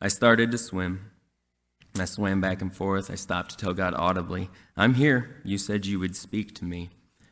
[0.01, 1.11] I started to swim.
[1.97, 3.09] I swam back and forth.
[3.09, 5.41] I stopped to tell God audibly, I'm here.
[5.43, 6.89] You said you would speak to me.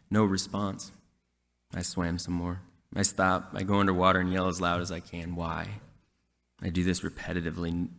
[0.09, 0.91] No response.
[1.73, 2.61] I swam some more.
[2.95, 3.51] I stop.
[3.53, 5.35] I go underwater and yell as loud as I can.
[5.35, 5.67] Why?
[6.61, 7.89] I do this repetitively.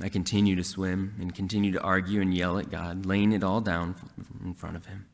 [0.00, 3.60] I continue to swim and continue to argue and yell at God, laying it all
[3.60, 3.96] down
[4.44, 5.06] in front of Him.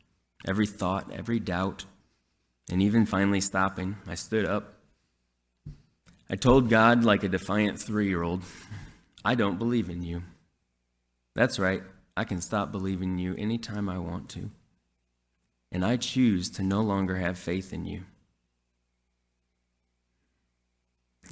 [0.45, 1.85] Every thought, every doubt,
[2.69, 4.74] and even finally stopping, I stood up.
[6.29, 8.43] I told God, like a defiant three year old,
[9.23, 10.23] I don't believe in you.
[11.35, 11.83] That's right,
[12.17, 14.49] I can stop believing in you anytime I want to
[15.75, 18.03] and I choose to no longer have faith in you.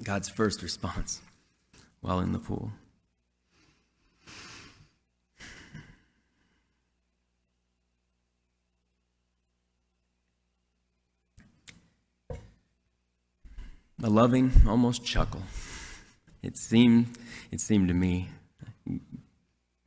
[0.04, 1.22] God's first response
[2.02, 2.74] while in the pool.
[14.06, 15.44] A loving, almost chuckle.
[16.42, 17.18] It seemed,
[17.52, 18.28] it seemed to me,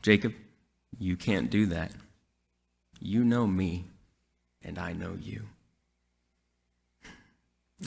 [0.00, 0.33] Jacob,
[0.98, 1.92] you can't do that.
[2.98, 3.85] You know me
[4.64, 5.42] and I know you.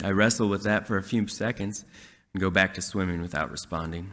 [0.04, 1.84] I wrestle with that for a few seconds
[2.32, 4.12] and go back to swimming without responding.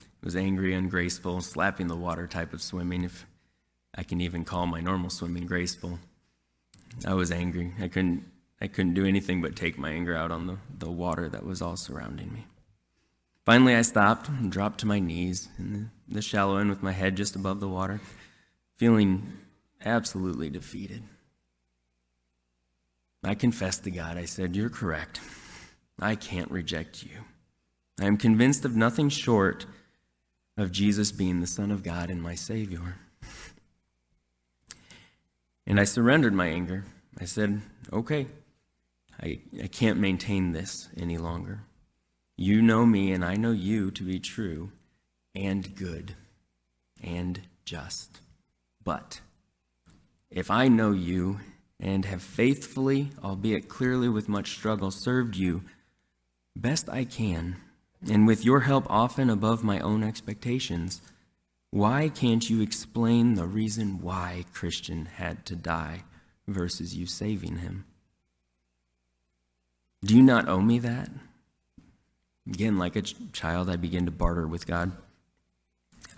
[0.00, 3.26] It was angry, ungraceful, slapping the water type of swimming, if
[3.96, 5.98] I can even call my normal swimming graceful.
[7.04, 7.72] I was angry.
[7.80, 8.22] I couldn't,
[8.60, 11.60] I couldn't do anything but take my anger out on the, the water that was
[11.60, 12.46] all surrounding me.
[13.44, 16.92] Finally, I stopped and dropped to my knees in the, the shallow end with my
[16.92, 18.00] head just above the water,
[18.76, 19.34] feeling
[19.84, 21.02] absolutely defeated.
[23.22, 24.16] I confessed to God.
[24.16, 25.20] I said, You're correct.
[25.98, 27.24] I can't reject you.
[28.00, 29.66] I am convinced of nothing short
[30.56, 32.96] of Jesus being the Son of God and my Savior.
[35.66, 36.84] And I surrendered my anger.
[37.20, 37.60] I said,
[37.92, 38.26] Okay,
[39.20, 41.62] I, I can't maintain this any longer.
[42.36, 44.72] You know me, and I know you to be true
[45.34, 46.14] and good
[47.02, 48.20] and just.
[48.84, 49.20] But
[50.30, 51.40] if I know you
[51.80, 55.62] and have faithfully, albeit clearly with much struggle, served you
[56.54, 57.56] best I can,
[58.08, 61.00] and with your help often above my own expectations,
[61.70, 66.04] why can't you explain the reason why Christian had to die
[66.46, 67.84] versus you saving him?
[70.06, 71.10] Do you not owe me that?
[72.48, 74.92] Again, like a child, I begin to barter with God.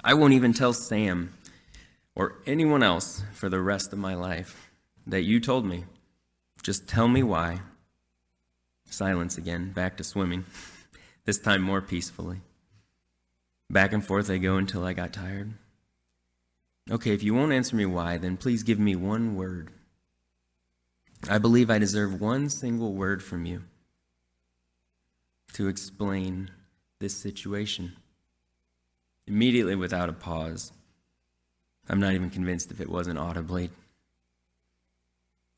[0.05, 1.33] I won't even tell Sam
[2.15, 4.71] or anyone else for the rest of my life
[5.07, 5.85] that you told me.
[6.63, 7.61] Just tell me why.
[8.91, 10.45] Silence again, back to swimming,
[11.25, 12.43] this time more peacefully.
[13.71, 15.55] Back and forth I go until I got tired.
[16.91, 19.71] Okay, if you won't answer me why, then please give me one word.
[21.27, 23.63] I believe I deserve one single word from you
[25.59, 26.49] to explain
[27.01, 27.97] this situation.
[29.27, 30.71] Immediately, without a pause,
[31.89, 33.71] I'm not even convinced if it wasn't audibly,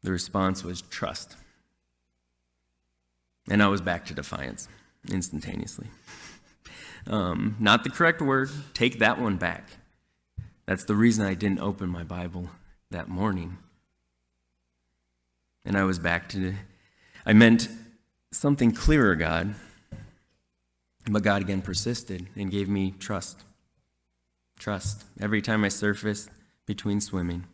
[0.03, 1.37] the response was trust.
[3.51, 4.69] And I was back to defiance
[5.09, 5.87] instantaneously.
[7.07, 8.51] Um, not the correct word.
[8.75, 9.67] Take that one back.
[10.67, 12.51] That's the reason I didn't open my Bible
[12.91, 13.57] that morning.
[15.65, 16.57] And I was back to,
[17.25, 17.71] I meant
[18.33, 19.55] something clearer, God.
[21.09, 23.43] But God again persisted and gave me trust.
[24.59, 25.05] Trust.
[25.21, 26.31] Every time I surfaced
[26.67, 27.47] between swimming,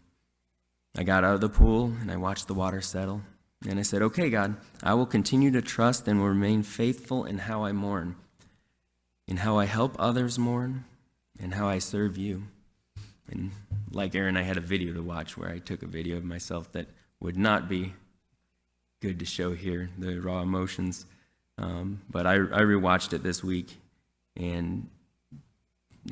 [0.96, 3.22] I got out of the pool and I watched the water settle.
[3.68, 7.38] And I said, Okay, God, I will continue to trust and will remain faithful in
[7.38, 8.16] how I mourn,
[9.26, 10.84] in how I help others mourn,
[11.40, 12.44] and how I serve you.
[13.28, 13.52] And
[13.90, 16.70] like Aaron, I had a video to watch where I took a video of myself
[16.72, 16.88] that
[17.20, 17.94] would not be
[19.00, 21.06] good to show here, the raw emotions.
[21.58, 23.78] Um, but I, I rewatched it this week
[24.36, 24.88] and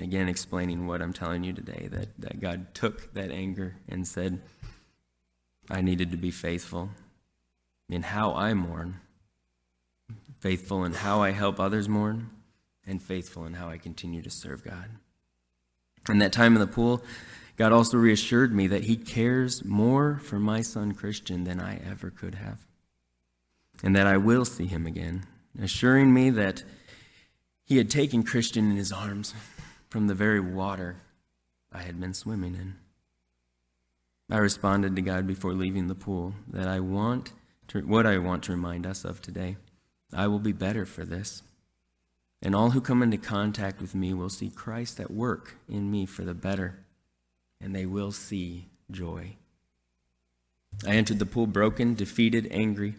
[0.00, 4.40] again explaining what I'm telling you today that, that God took that anger and said,
[5.70, 6.90] I needed to be faithful
[7.88, 9.00] in how I mourn,
[10.38, 12.30] faithful in how I help others mourn,
[12.86, 14.90] and faithful in how I continue to serve God.
[16.08, 17.02] In that time in the pool,
[17.56, 22.10] God also reassured me that He cares more for my son Christian than I ever
[22.10, 22.66] could have,
[23.82, 25.26] and that I will see him again,
[25.60, 26.64] assuring me that
[27.64, 29.34] He had taken Christian in his arms
[29.88, 30.96] from the very water
[31.72, 32.76] I had been swimming in.
[34.30, 37.32] I responded to God before leaving the pool that I want
[37.68, 39.56] to, what I want to remind us of today.
[40.12, 41.42] I will be better for this.
[42.42, 46.04] And all who come into contact with me will see Christ at work in me
[46.06, 46.84] for the better,
[47.60, 49.36] and they will see joy.
[50.86, 52.96] I entered the pool broken, defeated, angry,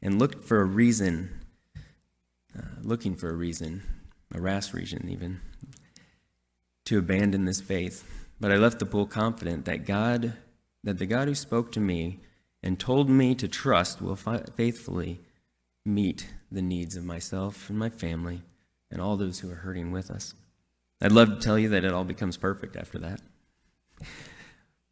[0.00, 1.39] and looked for a reason,
[2.56, 3.82] uh, looking for a reason,
[4.34, 5.40] a rash reason even,
[6.84, 8.04] to abandon this faith.
[8.40, 10.34] But I left the pool confident that God,
[10.82, 12.20] that the God who spoke to me
[12.62, 15.20] and told me to trust will faithfully
[15.84, 18.42] meet the needs of myself and my family
[18.90, 20.34] and all those who are hurting with us.
[21.00, 23.20] I'd love to tell you that it all becomes perfect after that.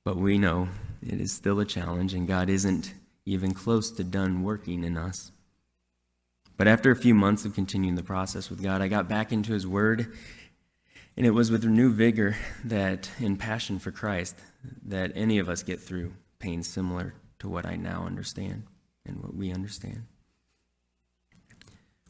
[0.04, 0.68] But we know
[1.02, 2.94] it is still a challenge, and God isn't
[3.26, 5.32] even close to done working in us.
[6.58, 9.52] But after a few months of continuing the process with God, I got back into
[9.52, 10.12] His Word,
[11.16, 14.36] and it was with new vigor that, in passion for Christ,
[14.84, 18.64] that any of us get through pain similar to what I now understand
[19.06, 20.02] and what we understand.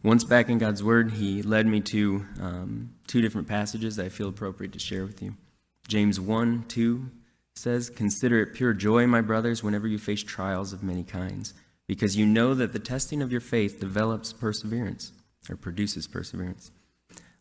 [0.03, 4.09] Once back in God's Word, He led me to um, two different passages that I
[4.09, 5.35] feel appropriate to share with you.
[5.89, 7.11] James 1 2
[7.55, 11.53] says, Consider it pure joy, my brothers, whenever you face trials of many kinds,
[11.89, 15.13] because you know that the testing of your faith develops perseverance,
[15.51, 16.71] or produces perseverance.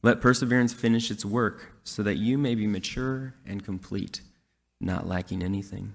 [0.01, 4.21] Let perseverance finish its work, so that you may be mature and complete,
[4.79, 5.93] not lacking anything.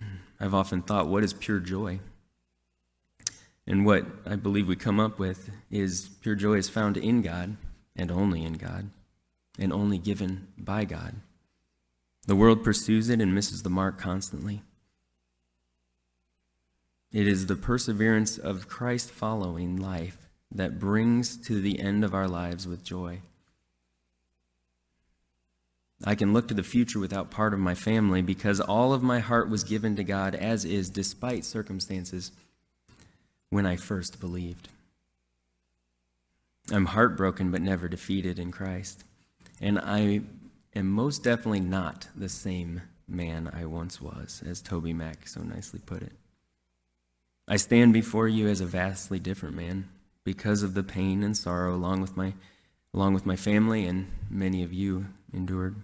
[0.00, 0.16] Hmm.
[0.40, 2.00] I've often thought, what is pure joy?
[3.66, 7.58] And what I believe we come up with is pure joy is found in God
[7.94, 8.88] and only in God,
[9.58, 11.16] and only given by God.
[12.26, 14.62] The world pursues it and misses the mark constantly.
[17.12, 22.28] It is the perseverance of Christ following life that brings to the end of our
[22.28, 23.20] lives with joy.
[26.04, 29.20] I can look to the future without part of my family because all of my
[29.20, 32.30] heart was given to God as is, despite circumstances,
[33.50, 34.68] when I first believed.
[36.70, 39.02] I'm heartbroken but never defeated in Christ.
[39.60, 40.20] And I
[40.76, 46.02] am most definitely not the same man I once was, as TobyMac so nicely put
[46.02, 46.12] it.
[47.50, 49.88] I stand before you as a vastly different man
[50.22, 52.34] because of the pain and sorrow along with my
[52.92, 55.76] along with my family and many of you endured.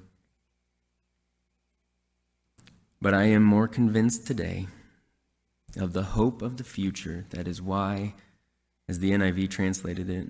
[3.01, 4.67] But I am more convinced today
[5.77, 7.25] of the hope of the future.
[7.31, 8.15] That is why,
[8.87, 10.29] as the NIV translated it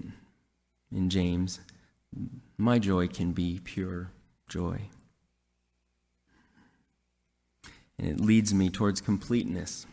[0.93, 1.61] in James,
[2.57, 4.11] my joy can be pure
[4.49, 4.83] joy.
[7.99, 9.87] And it leads me towards completeness,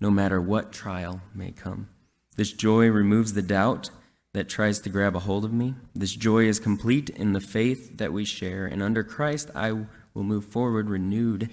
[0.00, 1.88] no matter what trial may come.
[2.36, 3.90] This joy removes the doubt
[4.32, 5.74] that tries to grab a hold of me.
[5.94, 10.22] This joy is complete in the faith that we share, and under Christ I will
[10.22, 11.50] move forward renewed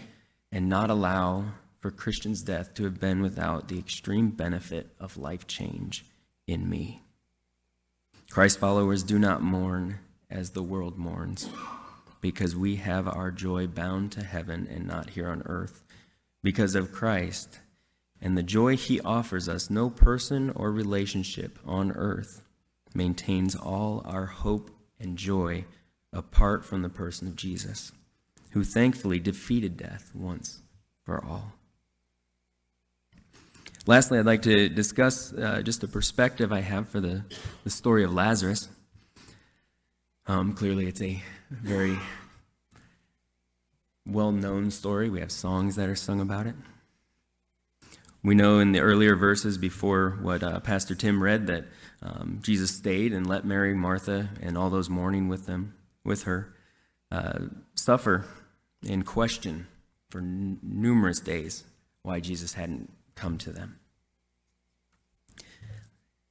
[0.52, 1.46] and not allow
[1.80, 6.06] for Christian's death to have been without the extreme benefit of life change
[6.46, 7.02] in me.
[8.30, 11.50] Christ followers do not mourn as the world mourns
[12.22, 15.84] because we have our joy bound to heaven and not here on earth.
[16.44, 17.60] Because of Christ
[18.22, 22.42] and the joy he offers us, no person or relationship on earth
[22.94, 25.66] maintains all our hope and joy
[26.12, 27.92] apart from the person of Jesus,
[28.52, 30.62] who thankfully defeated death once
[31.04, 31.54] for all.
[33.86, 37.24] Lastly, I'd like to discuss uh, just the perspective I have for the,
[37.64, 38.68] the story of Lazarus.
[40.26, 41.98] Um, clearly, it's a very
[44.06, 45.10] well known story.
[45.10, 46.56] We have songs that are sung about it.
[48.24, 51.66] We know in the earlier verses before what uh, Pastor Tim read that
[52.02, 56.54] um, Jesus stayed and let Mary, Martha, and all those mourning with them, with her,
[57.12, 57.40] uh,
[57.76, 58.26] suffer
[58.88, 59.68] and question
[60.10, 61.64] for n- numerous days
[62.04, 63.80] why Jesus hadn't come to them.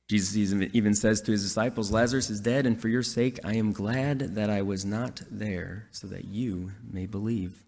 [0.08, 3.72] Jesus even says to his disciples, Lazarus is dead, and for your sake I am
[3.72, 7.65] glad that I was not there, so that you may believe.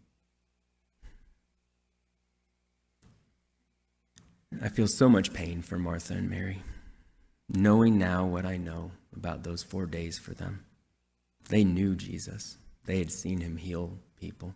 [4.63, 6.63] I feel so much pain for Martha and Mary,
[7.49, 10.65] knowing now what I know about those four days for them.
[11.49, 14.55] They knew Jesus, they had seen him heal people.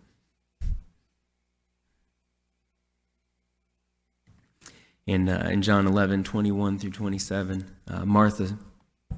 [5.07, 8.57] In, uh, in John 11, 21 through 27, uh, Martha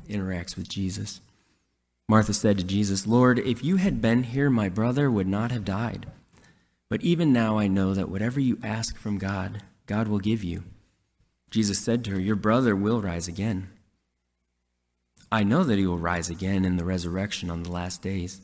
[0.09, 1.21] interacts with Jesus.
[2.09, 5.65] Martha said to Jesus, Lord, if you had been here, my brother would not have
[5.65, 6.07] died.
[6.89, 10.65] But even now I know that whatever you ask from God, God will give you.
[11.51, 13.69] Jesus said to her, Your brother will rise again.
[15.31, 18.41] I know that he will rise again in the resurrection on the last days.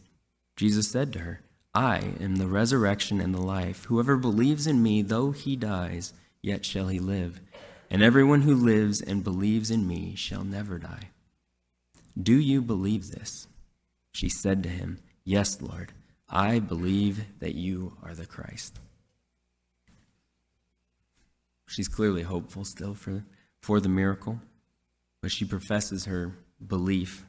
[0.57, 1.41] Jesus said to her,
[1.74, 3.84] I am the resurrection and the life.
[3.84, 6.12] Whoever believes in me, though he dies,
[6.43, 7.41] yet shall he live.
[7.88, 11.11] And everyone who lives and believes in me shall never die.
[12.20, 13.47] Do you believe this?
[14.12, 15.93] She said to him, Yes, Lord,
[16.28, 18.78] I believe that you are the Christ.
[21.70, 23.24] She's clearly hopeful still for,
[23.60, 24.40] for the miracle,
[25.22, 26.32] but she professes her
[26.66, 27.24] belief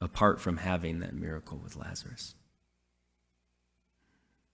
[0.00, 2.36] apart from having that miracle with Lazarus.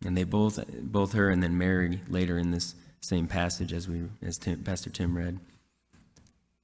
[0.02, 4.04] And they both, both her and then Mary, later in this same passage as we,
[4.22, 5.38] as Tim, Pastor Tim read,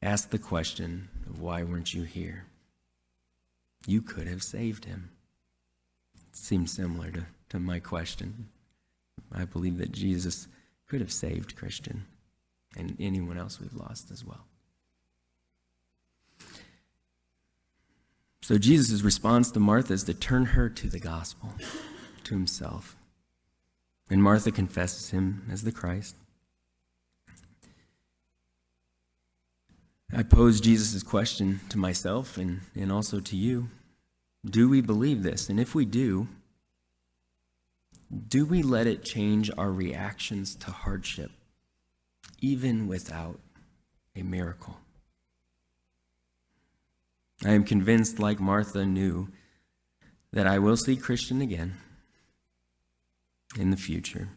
[0.00, 2.46] asked the question of why weren't you here?
[3.86, 5.10] You could have saved him.
[6.16, 8.48] It seems similar to, to my question.
[9.30, 10.48] I believe that Jesus
[10.88, 12.06] could have saved Christian
[12.76, 14.46] and anyone else we've lost as well.
[18.42, 21.50] So Jesus' response to Martha is to turn her to the gospel,
[22.24, 22.96] to himself.
[24.10, 26.16] And Martha confesses him as the Christ.
[30.14, 33.68] I pose Jesus' question to myself and, and also to you.
[34.44, 35.48] Do we believe this?
[35.48, 36.28] And if we do,
[38.28, 41.30] do we let it change our reactions to hardship,
[42.43, 43.40] even without
[44.14, 44.76] a miracle?
[47.45, 49.28] I am convinced, like Martha knew,
[50.32, 51.76] that I will see Christian again
[53.59, 54.28] in the future,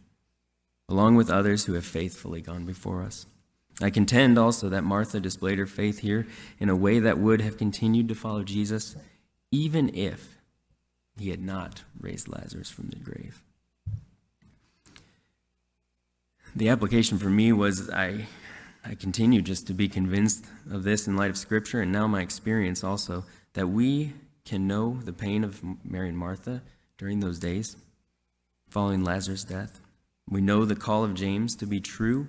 [0.88, 3.26] along with others who have faithfully gone before us.
[3.82, 6.28] I contend also that Martha displayed her faith here
[6.60, 8.96] in a way that would have continued to follow Jesus
[9.52, 10.38] even if
[11.18, 13.42] he had not raised Lazarus from the grave.
[16.58, 18.28] The application for me was I
[18.86, 22.22] I continue just to be convinced of this in light of Scripture and now my
[22.22, 24.14] experience also that we
[24.46, 26.62] can know the pain of Mary and Martha
[26.98, 27.76] during those days
[28.70, 29.82] following Lazarus' death.
[30.30, 32.28] We know the call of James to be true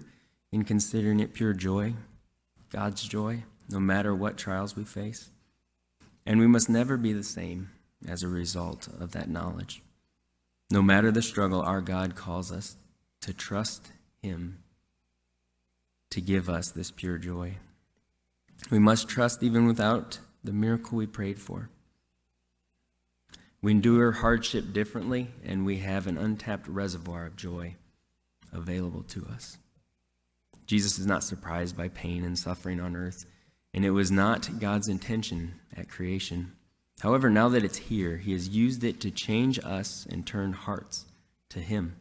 [0.51, 1.95] in considering it pure joy,
[2.71, 5.31] God's joy, no matter what trials we face.
[6.25, 7.71] And we must never be the same
[8.09, 9.83] as a result of that knowledge.
[10.71, 12.77] No matter the struggle, our God calls us
[13.21, 14.63] to trust Him
[16.11, 17.57] to give us this pure joy.
[18.71, 21.71] We must trust even without the miracle we prayed for.
[23.61, 27.77] We endure hardship differently, and we have an untapped reservoir of joy
[28.53, 29.59] available to us.
[30.67, 33.27] Jesus is not surprised by pain and suffering on earth,
[33.75, 36.53] and it was not God's intention at creation.
[37.01, 41.07] However, now that it's here, He has used it to change us and turn hearts
[41.51, 41.97] to Him.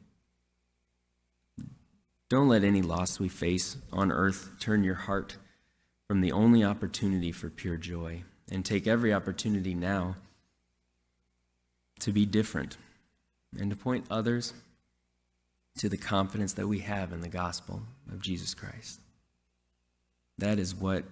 [2.30, 5.38] Don't let any loss we face on earth turn your heart
[6.08, 10.16] from the only opportunity for pure joy, and take every opportunity now
[12.00, 12.78] to be different
[13.60, 14.54] and to point others
[15.78, 19.00] to the confidence that we have in the gospel of Jesus Christ.
[20.38, 21.04] That is what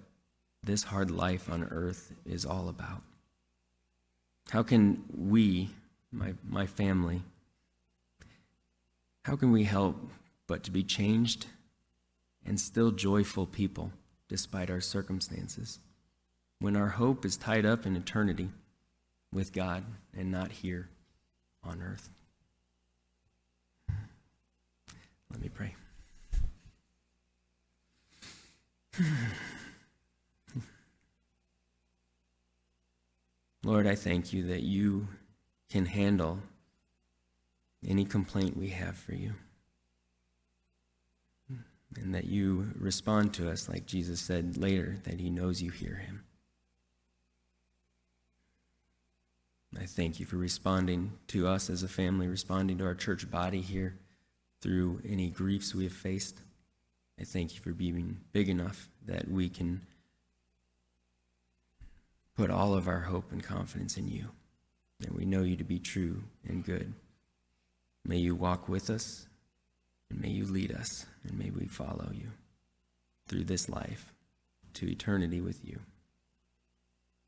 [0.62, 3.02] this hard life on earth is all about.
[4.50, 5.70] How can we,
[6.12, 7.22] my, my family,
[9.24, 9.96] how can we help
[10.46, 11.46] but to be changed
[12.44, 13.92] and still joyful people
[14.28, 15.80] despite our circumstances.
[16.58, 18.50] When our hope is tied up in eternity
[19.32, 19.84] with God
[20.16, 20.88] and not here
[21.62, 22.10] on earth.
[25.30, 25.74] Let me pray.
[33.64, 35.08] Lord, I thank you that you
[35.70, 36.38] can handle
[37.86, 39.34] any complaint we have for you
[41.96, 45.96] and that you respond to us like Jesus said later, that he knows you hear
[45.96, 46.24] him.
[49.80, 53.60] I thank you for responding to us as a family, responding to our church body
[53.60, 53.98] here
[54.60, 56.40] through any griefs we have faced.
[57.20, 59.82] I thank you for being big enough that we can
[62.36, 64.30] put all of our hope and confidence in you,
[65.04, 66.92] and we know you to be true and good.
[68.04, 69.26] May you walk with us
[70.14, 72.28] and may you lead us, and may we follow you
[73.26, 74.12] through this life
[74.74, 75.80] to eternity with you.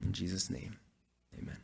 [0.01, 0.77] In Jesus' name,
[1.37, 1.57] amen.